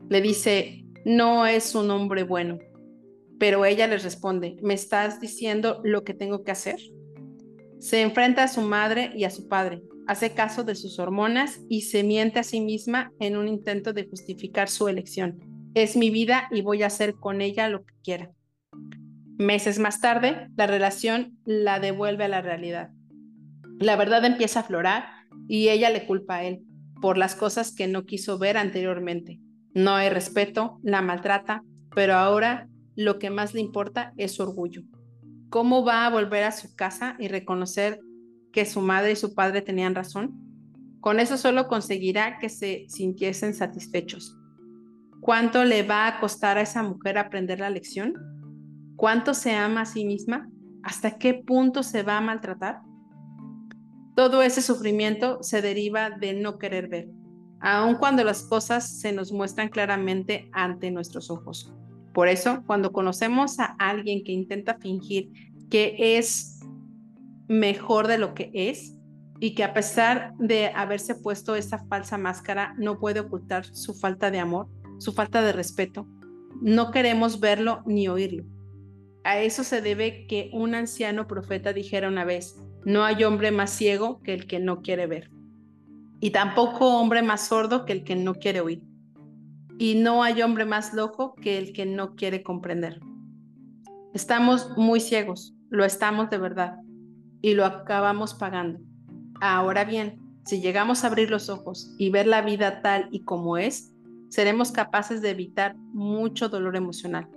Le 0.09 0.21
dice, 0.21 0.85
no 1.05 1.47
es 1.47 1.75
un 1.75 1.91
hombre 1.91 2.23
bueno, 2.23 2.59
pero 3.39 3.65
ella 3.65 3.87
les 3.87 4.05
responde, 4.05 4.57
¿me 4.63 4.75
estás 4.75 5.21
diciendo 5.21 5.81
lo 5.83 6.05
que 6.05 6.15
tengo 6.15 6.45
que 6.45 6.51
hacer? 6.51 6.79
Se 7.79 8.03
enfrenta 8.03 8.45
a 8.45 8.49
su 8.49 8.61
madre 8.61 9.13
y 9.17 9.25
a 9.25 9.31
su 9.31 9.49
padre, 9.49 9.83
hace 10.07 10.33
caso 10.33 10.63
de 10.63 10.75
sus 10.75 10.99
hormonas 10.99 11.61
y 11.69 11.83
se 11.83 12.03
miente 12.03 12.39
a 12.39 12.43
sí 12.45 12.61
misma 12.61 13.13
en 13.19 13.37
un 13.37 13.49
intento 13.49 13.93
de 13.93 14.07
justificar 14.07 14.69
su 14.69 14.89
elección. 14.89 15.41
Es 15.75 15.97
mi 15.97 16.11
vida 16.11 16.49
y 16.51 16.63
voy 16.63 16.83
a 16.83 16.89
hacer 16.89 17.15
con 17.15 17.41
ella 17.41 17.69
lo 17.69 17.85
que 17.85 17.95
quiera. 18.05 18.31
Meses 19.39 19.79
más 19.79 20.03
tarde, 20.03 20.49
la 20.57 20.67
relación 20.67 21.39
la 21.47 21.81
devuelve 21.81 22.25
a 22.25 22.29
la 22.29 22.43
realidad. 22.43 22.91
La 23.81 23.97
verdad 23.97 24.23
empieza 24.27 24.61
a 24.61 24.63
aflorar 24.63 25.07
y 25.49 25.71
ella 25.71 25.89
le 25.89 26.07
culpa 26.07 26.37
a 26.37 26.45
él 26.45 26.63
por 27.01 27.17
las 27.17 27.35
cosas 27.35 27.75
que 27.75 27.89
no 27.89 28.05
quiso 28.05 28.39
ver 28.39 28.59
anteriormente. 28.59 29.41
No 29.73 29.95
hay 29.95 30.11
respeto, 30.11 30.79
la 30.83 31.01
maltrata, 31.01 31.65
pero 31.95 32.13
ahora 32.15 32.69
lo 32.95 33.19
que 33.19 33.31
más 33.31 33.55
le 33.55 33.63
importa 33.63 34.13
es 34.19 34.33
su 34.33 34.43
orgullo. 34.43 34.83
¿Cómo 35.49 35.83
va 35.83 36.05
a 36.05 36.11
volver 36.11 36.45
a 36.45 36.53
su 36.53 36.77
casa 36.77 37.17
y 37.19 37.29
reconocer 37.29 38.01
que 38.53 38.67
su 38.67 38.83
madre 38.83 39.13
y 39.13 39.17
su 39.17 39.35
padre 39.35 39.63
tenían 39.63 39.95
razón? 39.95 40.35
Con 41.01 41.19
eso 41.19 41.39
solo 41.39 41.67
conseguirá 41.67 42.39
que 42.39 42.51
se 42.51 42.85
sintiesen 42.91 43.55
satisfechos. 43.55 44.37
¿Cuánto 45.23 45.65
le 45.65 45.85
va 45.85 46.07
a 46.07 46.21
costar 46.21 46.59
a 46.59 46.63
esa 46.63 46.83
mujer 46.83 47.17
aprender 47.17 47.61
la 47.61 47.71
lección? 47.71 48.13
¿Cuánto 48.97 49.33
se 49.33 49.55
ama 49.55 49.81
a 49.81 49.87
sí 49.87 50.05
misma? 50.05 50.51
¿Hasta 50.83 51.17
qué 51.17 51.33
punto 51.33 51.83
se 51.83 52.03
va 52.03 52.19
a 52.19 52.21
maltratar? 52.21 52.90
Todo 54.15 54.43
ese 54.43 54.63
sufrimiento 54.63 55.43
se 55.43 55.63
deriva 55.63 56.11
de 56.11 56.35
no 56.35 56.59
querer 56.59 56.89
ver, 56.89 57.09
aun 57.61 57.97
cuando 57.97 58.25
las 58.25 58.43
cosas 58.43 59.01
se 59.01 59.13
nos 59.13 59.33
muestran 59.33 59.69
claramente 59.69 60.51
ante 60.53 60.91
nuestros 60.91 61.31
ojos. 61.31 61.73
Por 62.13 62.29
eso, 62.29 62.63
cuando 62.67 62.93
conocemos 62.93 63.59
a 63.61 63.77
alguien 63.79 64.25
que 64.25 64.33
intenta 64.33 64.79
fingir 64.79 65.31
que 65.71 66.19
es 66.19 66.61
mejor 67.49 68.09
de 68.09 68.19
lo 68.19 68.35
que 68.35 68.51
es 68.53 68.97
y 69.39 69.55
que 69.55 69.65
a 69.65 69.73
pesar 69.73 70.35
de 70.39 70.67
haberse 70.75 71.15
puesto 71.15 71.57
esa 71.57 71.79
falsa 71.87 72.19
máscara 72.19 72.75
no 72.79 72.99
puede 72.99 73.21
ocultar 73.21 73.65
su 73.65 73.95
falta 73.95 74.31
de 74.31 74.39
amor, 74.39 74.69
su 74.99 75.13
falta 75.13 75.41
de 75.41 75.53
respeto, 75.53 76.07
no 76.61 76.91
queremos 76.91 77.41
verlo 77.41 77.83
ni 77.87 78.09
oírlo. 78.09 78.45
A 79.25 79.39
eso 79.39 79.65
se 79.65 79.81
debe 79.81 80.27
que 80.27 80.51
un 80.53 80.75
anciano 80.75 81.27
profeta 81.27 81.73
dijera 81.73 82.09
una 82.09 82.25
vez, 82.25 82.57
no 82.85 83.05
hay 83.05 83.25
hombre 83.25 83.51
más 83.51 83.71
ciego 83.71 84.21
que 84.23 84.35
el 84.35 84.47
que 84.47 84.59
no 84.59 84.83
quiere 84.83 85.07
ver, 85.07 85.31
y 86.21 86.31
tampoco 86.31 86.99
hombre 86.99 87.23
más 87.23 87.47
sordo 87.47 87.85
que 87.85 87.93
el 87.93 88.05
que 88.05 88.17
no 88.17 88.35
quiere 88.35 88.61
oír, 88.61 88.83
y 89.79 89.95
no 89.95 90.23
hay 90.23 90.43
hombre 90.43 90.65
más 90.65 90.95
loco 90.95 91.35
que 91.35 91.59
el 91.59 91.73
que 91.73 91.87
no 91.87 92.15
quiere 92.15 92.43
comprender. 92.43 93.01
Estamos 94.13 94.77
muy 94.77 95.01
ciegos, 95.01 95.55
lo 95.69 95.85
estamos 95.85 96.31
de 96.31 96.39
verdad, 96.39 96.79
y 97.43 97.55
lo 97.55 97.65
acabamos 97.65 98.35
pagando. 98.35 98.81
Ahora 99.41 99.85
bien, 99.85 100.19
si 100.45 100.61
llegamos 100.61 101.05
a 101.05 101.07
abrir 101.07 101.31
los 101.31 101.49
ojos 101.49 101.95
y 101.99 102.11
ver 102.11 102.27
la 102.27 102.43
vida 102.43 102.83
tal 102.83 103.09
y 103.11 103.25
como 103.25 103.57
es, 103.57 103.95
seremos 104.29 104.73
capaces 104.73 105.23
de 105.23 105.31
evitar 105.31 105.77
mucho 105.77 106.49
dolor 106.49 106.77
emocional 106.77 107.29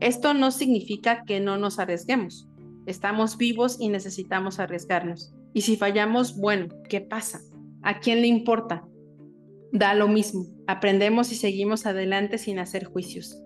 esto 0.00 0.34
no 0.34 0.50
significa 0.50 1.24
que 1.24 1.40
no 1.40 1.56
nos 1.56 1.78
arriesguemos. 1.78 2.48
Estamos 2.86 3.36
vivos 3.36 3.76
y 3.80 3.88
necesitamos 3.88 4.58
arriesgarnos. 4.58 5.34
Y 5.52 5.62
si 5.62 5.76
fallamos, 5.76 6.36
bueno, 6.36 6.68
¿qué 6.88 7.00
pasa? 7.00 7.40
¿A 7.82 8.00
quién 8.00 8.20
le 8.20 8.26
importa? 8.26 8.84
Da 9.72 9.94
lo 9.94 10.08
mismo. 10.08 10.46
Aprendemos 10.66 11.32
y 11.32 11.34
seguimos 11.34 11.86
adelante 11.86 12.38
sin 12.38 12.58
hacer 12.58 12.84
juicios. 12.84 13.40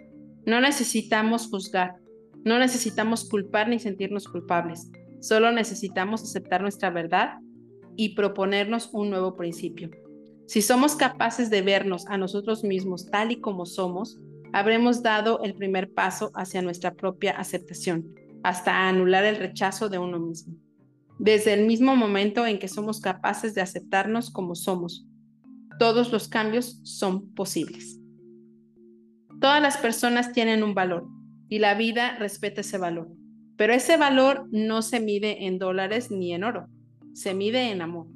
No 0.46 0.60
necesitamos 0.60 1.48
juzgar. 1.48 1.96
No 2.44 2.58
necesitamos 2.58 3.28
culpar 3.28 3.68
ni 3.68 3.78
sentirnos 3.78 4.28
culpables. 4.28 4.90
Solo 5.20 5.52
necesitamos 5.52 6.22
aceptar 6.22 6.62
nuestra 6.62 6.90
verdad 6.90 7.38
y 7.96 8.14
proponernos 8.14 8.90
un 8.92 9.10
nuevo 9.10 9.36
principio. 9.36 9.90
Si 10.46 10.62
somos 10.62 10.96
capaces 10.96 11.50
de 11.50 11.60
vernos 11.62 12.06
a 12.06 12.16
nosotros 12.16 12.64
mismos 12.64 13.10
tal 13.10 13.32
y 13.32 13.40
como 13.40 13.66
somos, 13.66 14.18
habremos 14.52 15.02
dado 15.02 15.42
el 15.42 15.54
primer 15.54 15.92
paso 15.92 16.30
hacia 16.34 16.62
nuestra 16.62 16.94
propia 16.94 17.32
aceptación, 17.32 18.14
hasta 18.42 18.88
anular 18.88 19.24
el 19.24 19.36
rechazo 19.36 19.88
de 19.88 19.98
uno 19.98 20.18
mismo. 20.18 20.54
Desde 21.18 21.52
el 21.52 21.66
mismo 21.66 21.96
momento 21.96 22.46
en 22.46 22.58
que 22.58 22.68
somos 22.68 23.00
capaces 23.00 23.54
de 23.54 23.60
aceptarnos 23.60 24.30
como 24.30 24.54
somos, 24.54 25.06
todos 25.78 26.12
los 26.12 26.28
cambios 26.28 26.80
son 26.84 27.34
posibles. 27.34 27.98
Todas 29.40 29.60
las 29.60 29.76
personas 29.76 30.32
tienen 30.32 30.62
un 30.62 30.74
valor 30.74 31.06
y 31.48 31.58
la 31.58 31.74
vida 31.74 32.16
respeta 32.18 32.60
ese 32.60 32.78
valor, 32.78 33.08
pero 33.56 33.72
ese 33.72 33.96
valor 33.96 34.46
no 34.50 34.82
se 34.82 35.00
mide 35.00 35.46
en 35.46 35.58
dólares 35.58 36.10
ni 36.10 36.32
en 36.32 36.44
oro, 36.44 36.68
se 37.14 37.34
mide 37.34 37.70
en 37.70 37.82
amor. 37.82 38.06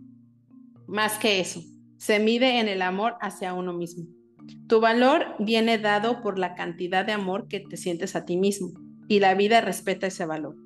Más 0.86 1.18
que 1.18 1.40
eso, 1.40 1.62
se 1.98 2.18
mide 2.18 2.60
en 2.60 2.68
el 2.68 2.82
amor 2.82 3.14
hacia 3.20 3.54
uno 3.54 3.72
mismo. 3.72 4.06
Tu 4.68 4.80
valor 4.80 5.36
viene 5.38 5.78
dado 5.78 6.20
por 6.20 6.38
la 6.38 6.54
cantidad 6.54 7.04
de 7.04 7.12
amor 7.12 7.46
que 7.48 7.60
te 7.60 7.76
sientes 7.76 8.16
a 8.16 8.24
ti 8.24 8.36
mismo 8.36 8.81
y 9.12 9.20
la 9.20 9.34
vida 9.34 9.60
respeta 9.60 10.06
ese 10.06 10.24
valor. 10.24 10.56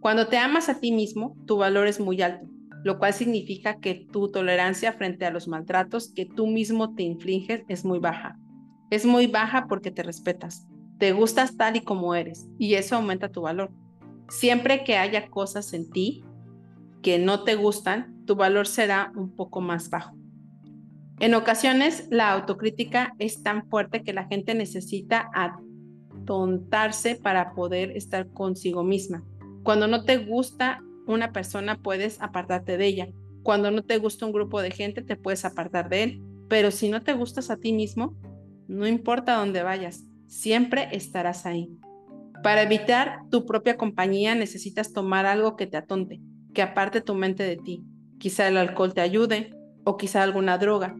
Cuando 0.00 0.26
te 0.26 0.38
amas 0.38 0.68
a 0.68 0.80
ti 0.80 0.90
mismo, 0.90 1.36
tu 1.46 1.58
valor 1.58 1.86
es 1.86 2.00
muy 2.00 2.20
alto, 2.20 2.44
lo 2.82 2.98
cual 2.98 3.12
significa 3.12 3.78
que 3.78 4.08
tu 4.10 4.28
tolerancia 4.28 4.92
frente 4.92 5.24
a 5.24 5.30
los 5.30 5.46
maltratos 5.46 6.12
que 6.12 6.26
tú 6.26 6.48
mismo 6.48 6.96
te 6.96 7.04
infliges 7.04 7.62
es 7.68 7.84
muy 7.84 8.00
baja. 8.00 8.40
Es 8.90 9.06
muy 9.06 9.28
baja 9.28 9.66
porque 9.68 9.92
te 9.92 10.02
respetas, 10.02 10.66
te 10.98 11.12
gustas 11.12 11.56
tal 11.56 11.76
y 11.76 11.82
como 11.82 12.16
eres 12.16 12.48
y 12.58 12.74
eso 12.74 12.96
aumenta 12.96 13.28
tu 13.28 13.42
valor. 13.42 13.70
Siempre 14.28 14.82
que 14.82 14.96
haya 14.96 15.28
cosas 15.28 15.72
en 15.72 15.88
ti 15.88 16.24
que 17.02 17.20
no 17.20 17.44
te 17.44 17.54
gustan, 17.54 18.24
tu 18.26 18.34
valor 18.34 18.66
será 18.66 19.12
un 19.14 19.30
poco 19.30 19.60
más 19.60 19.90
bajo. 19.90 20.16
En 21.20 21.34
ocasiones 21.34 22.08
la 22.10 22.32
autocrítica 22.32 23.14
es 23.20 23.44
tan 23.44 23.68
fuerte 23.68 24.02
que 24.02 24.12
la 24.12 24.26
gente 24.26 24.56
necesita 24.56 25.30
atontarse 26.26 27.14
para 27.14 27.54
poder 27.54 27.96
estar 27.96 28.28
consigo 28.32 28.82
misma. 28.82 29.24
Cuando 29.62 29.86
no 29.86 30.04
te 30.04 30.18
gusta 30.18 30.82
una 31.06 31.32
persona 31.32 31.80
puedes 31.80 32.20
apartarte 32.20 32.76
de 32.76 32.86
ella. 32.86 33.08
Cuando 33.44 33.70
no 33.70 33.84
te 33.84 33.98
gusta 33.98 34.26
un 34.26 34.32
grupo 34.32 34.60
de 34.60 34.72
gente 34.72 35.02
te 35.02 35.16
puedes 35.16 35.44
apartar 35.44 35.88
de 35.88 36.02
él. 36.02 36.22
Pero 36.48 36.70
si 36.70 36.88
no 36.88 37.02
te 37.02 37.12
gustas 37.12 37.50
a 37.50 37.56
ti 37.56 37.72
mismo, 37.72 38.16
no 38.66 38.86
importa 38.86 39.36
dónde 39.36 39.62
vayas, 39.62 40.04
siempre 40.26 40.88
estarás 40.92 41.46
ahí. 41.46 41.70
Para 42.42 42.62
evitar 42.62 43.20
tu 43.30 43.46
propia 43.46 43.76
compañía 43.76 44.34
necesitas 44.34 44.92
tomar 44.92 45.26
algo 45.26 45.56
que 45.56 45.66
te 45.66 45.76
atonte, 45.76 46.20
que 46.52 46.62
aparte 46.62 47.00
tu 47.00 47.14
mente 47.14 47.44
de 47.44 47.56
ti. 47.56 47.84
Quizá 48.18 48.48
el 48.48 48.56
alcohol 48.56 48.94
te 48.94 49.00
ayude 49.00 49.54
o 49.84 49.96
quizá 49.96 50.22
alguna 50.22 50.58
droga, 50.58 50.96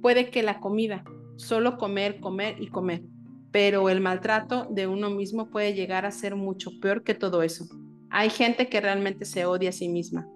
Puede 0.00 0.30
que 0.30 0.44
la 0.44 0.60
comida, 0.60 1.04
solo 1.36 1.76
comer, 1.76 2.20
comer 2.20 2.56
y 2.60 2.68
comer, 2.68 3.02
pero 3.50 3.88
el 3.88 4.00
maltrato 4.00 4.66
de 4.70 4.86
uno 4.86 5.10
mismo 5.10 5.50
puede 5.50 5.74
llegar 5.74 6.06
a 6.06 6.10
ser 6.10 6.36
mucho 6.36 6.70
peor 6.80 7.02
que 7.02 7.14
todo 7.14 7.42
eso. 7.42 7.66
Hay 8.10 8.30
gente 8.30 8.68
que 8.68 8.80
realmente 8.80 9.24
se 9.24 9.46
odia 9.46 9.70
a 9.70 9.72
sí 9.72 9.88
misma, 9.88 10.26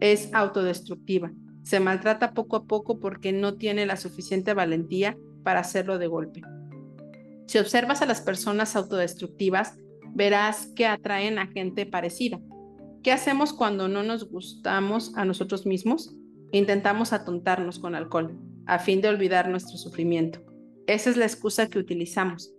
es 0.00 0.32
autodestructiva, 0.32 1.32
se 1.62 1.80
maltrata 1.80 2.34
poco 2.34 2.56
a 2.56 2.64
poco 2.64 2.98
porque 2.98 3.32
no 3.32 3.54
tiene 3.54 3.86
la 3.86 3.96
suficiente 3.96 4.54
valentía 4.54 5.16
para 5.44 5.60
hacerlo 5.60 5.98
de 5.98 6.08
golpe. 6.08 6.42
Si 7.46 7.58
observas 7.58 8.02
a 8.02 8.06
las 8.06 8.20
personas 8.20 8.76
autodestructivas, 8.76 9.74
verás 10.14 10.66
que 10.74 10.86
atraen 10.86 11.38
a 11.38 11.46
gente 11.46 11.86
parecida. 11.86 12.40
¿Qué 13.02 13.12
hacemos 13.12 13.52
cuando 13.52 13.88
no 13.88 14.02
nos 14.02 14.30
gustamos 14.30 15.16
a 15.16 15.24
nosotros 15.24 15.66
mismos? 15.66 16.14
Intentamos 16.52 17.12
atontarnos 17.12 17.78
con 17.78 17.94
alcohol 17.94 18.38
a 18.66 18.78
fin 18.78 19.00
de 19.00 19.08
olvidar 19.08 19.48
nuestro 19.48 19.76
sufrimiento. 19.76 20.51
Esa 20.86 21.10
es 21.10 21.16
la 21.16 21.24
excusa 21.24 21.68
que 21.68 21.78
utilizamos. 21.78 22.52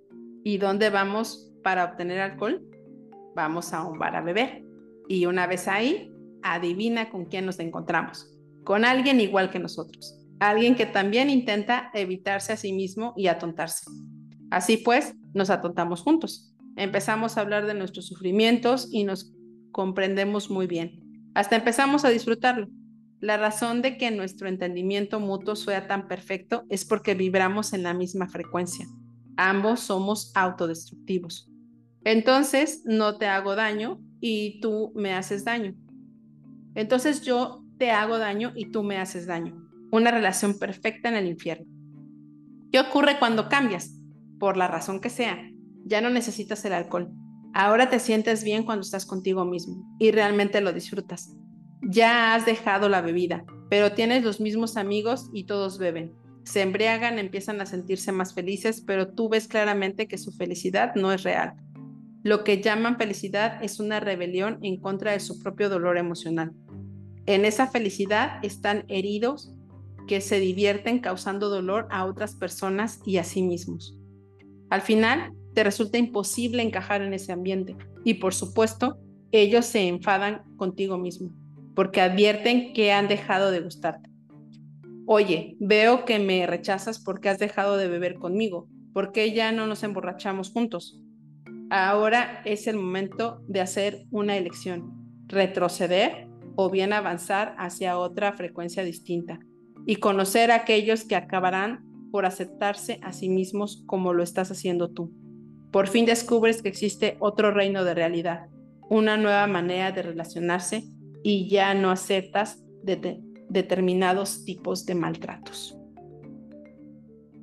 ¿Y 0.44 0.58
dónde 0.58 0.90
vamos 0.90 1.52
para 1.64 1.86
obtener 1.86 2.20
alcohol? 2.20 2.66
Vamos 3.36 3.74
a 3.74 3.84
un 3.84 4.00
bar 4.00 4.16
a 4.16 4.22
beber. 4.22 4.64
Y 5.08 5.26
una 5.26 5.48
vez 5.48 5.68
ahí, 5.68 6.12
adivina 6.42 7.10
con 7.10 7.26
quién 7.26 7.46
nos 7.46 7.60
encontramos. 7.60 8.30
Con 8.64 8.86
alguien 8.86 9.20
igual 9.20 9.50
que 9.50 9.60
nosotros. 9.60 10.20
Alguien 10.40 10.76
que 10.76 10.86
también 10.86 11.30
intenta 11.30 11.92
evitarse 11.94 12.54
a 12.54 12.58
sí 12.58 12.74
mismo 12.74 13.14
y 13.18 13.28
atontarse. 13.28 13.90
Así 14.52 14.78
pues, 14.78 15.16
nos 15.34 15.50
atontamos 15.50 16.02
juntos. 16.02 16.54
Empezamos 16.76 17.38
a 17.38 17.42
hablar 17.42 17.66
de 17.66 17.74
nuestros 17.74 18.08
sufrimientos 18.08 18.88
y 18.92 19.04
nos 19.04 19.34
comprendemos 19.72 20.50
muy 20.50 20.68
bien. 20.68 21.32
Hasta 21.34 21.56
empezamos 21.56 22.06
a 22.06 22.10
disfrutarlo. 22.10 22.68
La 23.24 23.38
razón 23.38 23.82
de 23.82 23.98
que 23.98 24.12
nuestro 24.12 24.50
entendimiento 24.50 25.22
mutuo 25.22 25.56
sea 25.56 25.88
tan 25.88 26.10
perfecto 26.10 26.66
es 26.68 26.84
porque 26.84 27.16
vibramos 27.16 27.72
en 27.72 27.82
la 27.82 27.94
misma 27.94 28.28
frecuencia. 28.28 28.86
Ambos 29.38 29.80
somos 29.80 30.34
autodestructivos. 30.36 31.50
Entonces, 32.04 32.82
no 32.84 33.18
te 33.18 33.28
hago 33.28 33.56
daño 33.56 34.02
y 34.20 34.60
tú 34.60 34.92
me 34.94 35.14
haces 35.14 35.46
daño. 35.46 35.74
Entonces 36.76 37.22
yo 37.22 37.64
te 37.78 37.92
hago 37.92 38.18
daño 38.18 38.52
y 38.58 38.72
tú 38.72 38.84
me 38.84 38.98
haces 38.98 39.26
daño. 39.26 39.56
una 39.94 40.12
relación 40.12 40.60
perfecta 40.60 41.08
en 41.08 41.16
el 41.16 41.28
infierno. 41.28 41.66
¿Qué 42.74 42.80
ocurre 42.82 43.20
cuando 43.20 43.48
cambias? 43.48 44.02
Por 44.38 44.58
la 44.58 44.68
razón 44.68 45.00
que 45.00 45.10
sea, 45.10 45.50
ya 45.86 46.02
no 46.02 46.10
necesitas 46.10 46.66
el 46.66 46.74
alcohol. 46.74 47.10
Ahora 47.54 47.90
te 47.90 48.00
sientes 48.00 48.44
bien 48.44 48.66
cuando 48.66 48.82
estás 48.82 49.06
contigo 49.06 49.46
mismo 49.46 49.96
y 49.98 50.12
realmente 50.12 50.60
lo 50.60 50.74
disfrutas. 50.74 51.34
Ya 51.86 52.34
has 52.34 52.46
dejado 52.46 52.88
la 52.88 53.02
bebida, 53.02 53.44
pero 53.70 53.92
tienes 53.92 54.24
los 54.24 54.40
mismos 54.40 54.78
amigos 54.78 55.30
y 55.34 55.44
todos 55.44 55.78
beben. 55.78 56.14
Se 56.46 56.62
embriagan, 56.62 57.20
empiezan 57.20 57.60
a 57.60 57.66
sentirse 57.66 58.14
más 58.14 58.34
felices, 58.34 58.82
pero 58.82 59.10
tú 59.10 59.28
ves 59.28 59.50
claramente 59.50 60.08
que 60.08 60.18
su 60.18 60.32
felicidad 60.32 60.96
no 60.96 61.12
es 61.12 61.24
real. 61.24 61.56
Lo 62.24 62.46
que 62.46 62.62
llaman 62.62 62.98
felicidad 62.98 63.62
es 63.62 63.82
una 63.82 64.00
rebelión 64.00 64.60
en 64.62 64.78
contra 64.78 65.12
de 65.12 65.20
su 65.20 65.40
propio 65.40 65.70
dolor 65.70 65.98
emocional. 65.98 66.54
En 67.26 67.44
esa 67.44 67.68
felicidad 67.68 68.44
están 68.44 68.86
heridos 68.88 69.52
que 70.08 70.22
se 70.22 70.40
divierten 70.40 71.00
causando 71.00 71.50
dolor 71.50 71.88
a 71.92 72.06
otras 72.06 72.36
personas 72.36 73.02
y 73.06 73.18
a 73.18 73.26
sí 73.26 73.42
mismos. 73.42 73.98
Al 74.70 74.82
final, 74.82 75.34
te 75.54 75.66
resulta 75.66 75.98
imposible 75.98 76.64
encajar 76.64 77.02
en 77.02 77.14
ese 77.14 77.34
ambiente 77.34 77.76
y 78.06 78.16
por 78.16 78.34
supuesto, 78.34 78.98
ellos 79.34 79.66
se 79.66 79.88
enfadan 79.88 80.44
contigo 80.56 80.98
mismo 80.98 81.43
porque 81.76 82.02
advierten 82.02 82.74
que 82.74 82.92
han 82.92 83.08
dejado 83.08 83.52
de 83.52 83.62
gustarte. 83.62 84.10
Oye, 85.06 85.58
veo 85.60 86.06
que 86.06 86.20
me 86.20 86.48
rechazas 86.48 87.00
porque 87.00 87.30
has 87.30 87.40
dejado 87.40 87.78
de 87.78 87.88
beber 87.88 88.16
conmigo, 88.16 88.68
porque 88.94 89.34
ya 89.34 89.52
no 89.52 89.68
nos 89.68 89.84
emborrachamos 89.84 90.52
juntos. 90.52 91.02
Ahora 91.70 92.42
es 92.46 92.68
el 92.68 92.78
momento 92.78 93.42
de 93.48 93.62
hacer 93.62 94.06
una 94.12 94.38
elección, 94.38 94.94
retroceder 95.28 96.28
o 96.56 96.70
bien 96.70 96.94
avanzar 96.94 97.56
hacia 97.58 97.98
otra 97.98 98.34
frecuencia 98.34 98.84
distinta 98.84 99.40
y 99.86 99.98
conocer 99.98 100.52
a 100.52 100.56
aquellos 100.56 101.04
que 101.04 101.16
acabarán 101.16 101.84
por 102.12 102.26
aceptarse 102.26 103.00
a 103.02 103.12
sí 103.12 103.28
mismos 103.28 103.84
como 103.88 104.14
lo 104.14 104.24
estás 104.24 104.52
haciendo 104.52 104.92
tú. 104.92 105.12
Por 105.72 105.88
fin 105.88 106.06
descubres 106.06 106.62
que 106.62 106.70
existe 106.70 107.18
otro 107.20 107.52
reino 107.52 107.84
de 107.84 107.96
realidad, 107.96 108.46
una 108.90 109.18
nueva 109.18 109.48
manera 109.48 109.92
de 109.92 110.04
relacionarse 110.04 110.84
y 111.24 111.48
ya 111.48 111.74
no 111.74 111.90
aceptas 111.90 112.64
determinados 113.50 114.46
tipos 114.46 114.86
de 114.86 114.96
maltratos. 114.96 115.78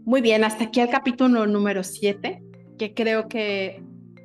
Muy 0.05 0.21
bien, 0.21 0.45
hasta 0.45 0.65
aquí 0.65 0.81
el 0.81 0.89
capítulo 0.89 1.47
número 1.47 1.83
7, 1.83 2.43
que 2.79 2.95
creo 2.95 3.29
que 3.29 3.83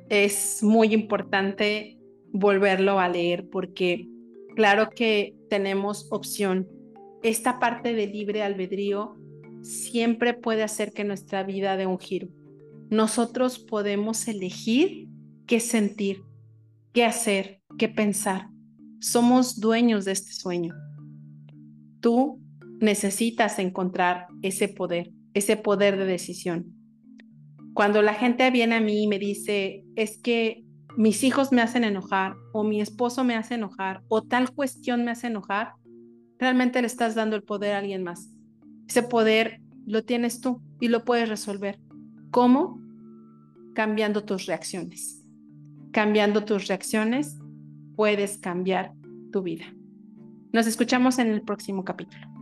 es 0.08 0.62
muy 0.62 0.92
importante 0.92 1.98
volverlo 2.32 3.00
a 3.00 3.08
leer 3.08 3.48
porque 3.50 4.08
claro 4.54 4.90
que 4.90 5.34
tenemos 5.48 6.08
opción. 6.10 6.68
Esta 7.22 7.58
parte 7.58 7.94
de 7.94 8.06
libre 8.06 8.42
albedrío 8.42 9.16
siempre 9.62 10.34
puede 10.34 10.62
hacer 10.62 10.92
que 10.92 11.04
nuestra 11.04 11.42
vida 11.42 11.76
dé 11.76 11.86
un 11.86 11.98
giro. 11.98 12.28
Nosotros 12.90 13.58
podemos 13.58 14.28
elegir 14.28 15.08
qué 15.46 15.60
sentir, 15.60 16.22
qué 16.92 17.04
hacer, 17.04 17.60
qué 17.78 17.88
pensar. 17.88 18.48
Somos 19.00 19.60
dueños 19.60 20.04
de 20.04 20.12
este 20.12 20.32
sueño. 20.32 20.74
Tú 22.00 22.40
necesitas 22.80 23.58
encontrar 23.58 24.26
ese 24.42 24.68
poder, 24.68 25.12
ese 25.34 25.56
poder 25.56 25.96
de 25.96 26.06
decisión. 26.06 26.74
Cuando 27.74 28.00
la 28.02 28.14
gente 28.14 28.50
viene 28.50 28.76
a 28.76 28.80
mí 28.80 29.02
y 29.02 29.06
me 29.06 29.18
dice, 29.18 29.84
es 29.96 30.18
que 30.18 30.64
mis 30.96 31.22
hijos 31.24 31.52
me 31.52 31.60
hacen 31.60 31.84
enojar 31.84 32.36
o 32.52 32.64
mi 32.64 32.80
esposo 32.80 33.22
me 33.22 33.36
hace 33.36 33.54
enojar 33.54 34.02
o 34.08 34.22
tal 34.22 34.50
cuestión 34.52 35.04
me 35.04 35.10
hace 35.10 35.26
enojar, 35.26 35.72
realmente 36.38 36.80
le 36.80 36.86
estás 36.86 37.14
dando 37.14 37.36
el 37.36 37.42
poder 37.42 37.74
a 37.74 37.78
alguien 37.78 38.02
más. 38.02 38.30
Ese 38.88 39.02
poder 39.02 39.60
lo 39.86 40.04
tienes 40.04 40.40
tú 40.40 40.62
y 40.80 40.88
lo 40.88 41.04
puedes 41.04 41.28
resolver. 41.28 41.78
¿Cómo? 42.30 42.80
Cambiando 43.74 44.24
tus 44.24 44.46
reacciones. 44.46 45.22
Cambiando 45.92 46.44
tus 46.44 46.68
reacciones 46.68 47.38
puedes 47.96 48.38
cambiar 48.38 48.92
tu 49.32 49.42
vida. 49.42 49.64
Nos 50.52 50.66
escuchamos 50.66 51.18
en 51.18 51.28
el 51.28 51.42
próximo 51.42 51.84
capítulo. 51.84 52.35